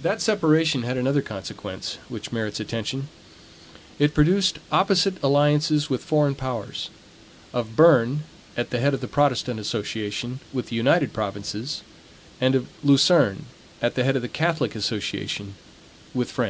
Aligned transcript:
That 0.00 0.22
separation 0.22 0.84
had 0.84 0.96
another 0.96 1.20
consequence, 1.20 1.98
which 2.08 2.32
merits 2.32 2.60
attention. 2.60 3.08
It 3.98 4.14
produced 4.14 4.58
opposite 4.72 5.22
alliances 5.22 5.90
with 5.90 6.02
foreign 6.02 6.34
powers: 6.34 6.88
of 7.52 7.76
Berne, 7.76 8.22
at 8.56 8.70
the 8.70 8.78
head 8.80 8.94
of 8.94 9.02
the 9.02 9.06
Protestant 9.06 9.60
association, 9.60 10.40
with 10.54 10.68
the 10.68 10.76
United 10.76 11.12
Provinces; 11.12 11.82
and 12.40 12.54
of 12.54 12.68
Luzerne, 12.82 13.44
at 13.82 13.96
the 13.96 14.04
head 14.04 14.16
of 14.16 14.22
the 14.22 14.28
Catholic 14.28 14.74
association, 14.74 15.56
with 16.14 16.30
France. 16.32 16.48